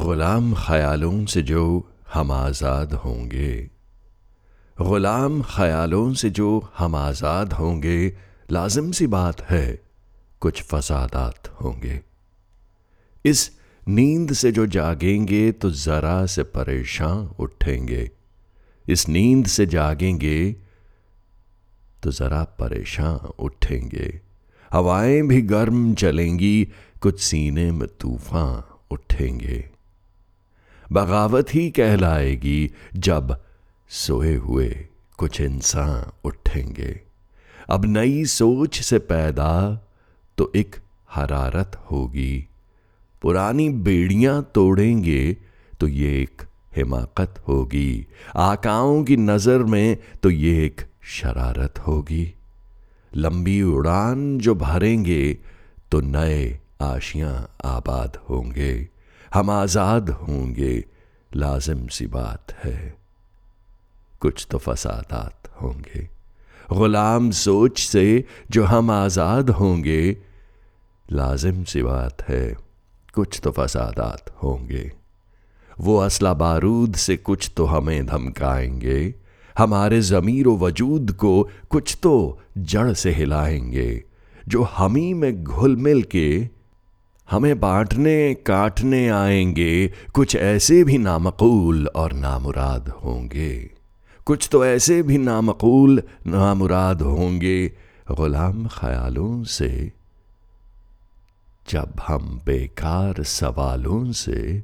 गुलाम 0.00 0.52
ख्यालों 0.54 1.24
से 1.26 1.40
जो 1.42 1.62
हम 2.12 2.30
आज़ाद 2.32 2.92
होंगे। 2.94 3.70
गुलाम 4.76 5.40
ख्यालों 5.42 6.12
से 6.14 6.30
जो 6.30 6.48
हम 6.78 6.94
आज़ाद 6.96 7.52
होंगे, 7.52 8.12
लाजिम 8.50 8.90
सी 8.92 9.06
बात 9.06 9.40
है, 9.42 9.66
कुछ 10.42 10.62
फसादात 10.62 11.48
होंगे। 11.60 12.00
इस 13.24 13.50
नींद 13.88 14.32
से 14.32 14.52
जो 14.52 14.66
जागेंगे 14.66 15.50
तो 15.52 15.70
ज़रा 15.70 16.24
से 16.26 16.42
परेशान 16.48 17.28
उठेंगे। 17.38 18.10
इस 18.86 19.08
नींद 19.08 19.46
से 19.46 19.66
जागेंगे 19.66 20.38
तो 22.02 22.10
ज़रा 22.10 22.42
परेशान 22.58 23.28
उठेंगे। 23.38 24.08
हवाएँ 24.70 25.20
भी 25.22 25.42
गर्म 25.42 25.92
चलेंगी, 25.94 26.68
कुछ 27.00 27.20
सीने 27.20 27.70
में 27.72 27.88
तूफ़ान 28.00 28.62
उठेंगे। 28.90 29.58
बगावत 30.90 31.54
ही 31.54 31.68
कहलाएगी 31.70 32.70
जब 32.96 33.36
सोए 33.90 34.34
हुए 34.34 34.68
कुछ 35.18 35.40
इंसान 35.40 36.10
उठेंगे। 36.24 37.00
अब 37.70 37.84
नई 37.86 38.24
सोच 38.24 38.80
से 38.80 38.98
पैदा 38.98 39.50
तो 40.38 40.50
एक 40.56 40.76
हरारत 41.10 41.80
होगी। 41.90 42.48
पुरानी 43.22 43.68
बेड़ियाँ 43.80 44.42
तोड़ेंगे 44.54 45.36
तो 45.80 45.88
ये 45.88 46.20
एक 46.22 46.42
हिमाकत 46.76 47.42
होगी। 47.48 48.06
आकाओं 48.36 49.02
की 49.04 49.16
नज़र 49.16 49.64
में 49.64 49.96
तो 50.22 50.30
ये 50.30 50.64
एक 50.64 50.80
शरारत 51.10 51.78
होगी। 51.78 52.32
लंबी 53.12 53.60
उड़ान 53.62 54.38
जो 54.38 54.54
भरेंगे 54.54 55.22
तो 55.92 56.00
नए 56.00 56.58
आशियाँ 56.82 57.34
आबाद 57.64 58.18
होंगे। 58.30 58.88
हम 59.34 59.50
आज़ाद 59.50 60.10
होंगे, 60.10 60.84
लाजिम 61.36 61.86
सी 61.86 62.06
बात 62.06 62.52
है। 62.64 62.94
कुछ 64.20 64.46
तो 64.50 64.58
फसादात 64.58 65.48
होंगे। 65.62 66.08
गुलाम 66.72 67.30
सोच 67.30 67.78
से 67.78 68.24
जो 68.50 68.64
हम 68.64 68.90
आज़ाद 68.90 69.50
होंगे, 69.50 70.16
लाजिम 71.12 71.64
सी 71.64 71.82
बात 71.82 72.22
है, 72.22 72.56
कुछ 73.14 73.40
तो 73.44 73.50
फसादात 73.50 74.34
होंगे। 74.42 74.92
वो 75.80 75.96
असला 75.98 76.34
बारूद 76.34 76.94
से 76.94 77.16
कुछ 77.16 77.50
तो 77.56 77.64
हमें 77.64 78.06
धमकाएँगे, 78.06 79.14
हमारे 79.58 80.00
ज़मीर 80.00 80.48
वजूद 80.48 81.12
को 81.12 81.50
कुछ 81.70 81.98
तो 82.02 82.40
जड़ 82.58 82.92
से 82.92 83.10
हिलाएँगे, 83.10 84.04
जो 84.48 84.62
हमी 84.62 85.12
में 85.14 85.44
घुल 85.44 85.76
मिल 85.76 86.02
के 86.02 86.48
हमें 87.30 87.60
बांटने, 87.60 88.34
काटने 88.34 89.08
आएँगे। 89.08 89.92
कुछ 90.14 90.36
ऐसे 90.36 90.84
भी 90.84 90.98
नामकूल 90.98 91.86
और 91.86 92.12
नामुराद 92.12 92.88
होंगे। 92.88 93.70
कुछ 94.26 94.48
तो 94.52 94.64
ऐसे 94.64 95.02
भी 95.02 95.18
नामकूल, 95.18 96.02
नामुराद 96.26 97.02
होंगे। 97.02 97.72
गुलाम 98.12 98.68
ख्यालों 98.68 99.44
से, 99.44 99.92
जब 101.68 101.92
हम 102.06 102.42
बेकार 102.46 103.22
सवालों 103.22 104.12
से 104.12 104.62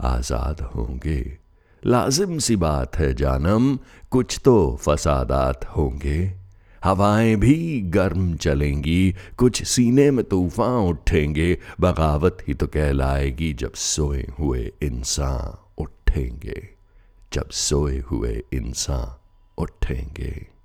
आज़ाद 0.00 0.60
होंगे। 0.60 1.38
लाजिम 1.86 2.38
सी 2.38 2.56
बात 2.56 2.96
है, 2.96 3.14
जानम, 3.14 3.78
कुछ 4.10 4.40
तो 4.44 4.78
फसादात 4.80 5.64
होंगे। 5.64 6.45
हवाएँ 6.86 7.36
भी 7.36 7.80
गर्म 7.80 8.36
चलेंगी, 8.36 9.14
कुछ 9.36 9.62
सीने 9.62 10.10
में 10.10 10.24
तूफ़ान 10.24 10.88
उठेंगे, 10.88 11.58
बगावत 11.80 12.38
ही 12.48 12.54
तो 12.54 12.66
कहलाएगी 12.66 13.52
जब 13.52 13.72
सोए 13.74 14.26
हुए 14.38 14.72
इंसान 14.82 15.58
उठेंगे, 15.78 16.68
जब 17.32 17.50
सोए 17.50 17.98
हुए 17.98 18.42
इंसान 18.52 19.16
उठेंगे। 19.58 20.55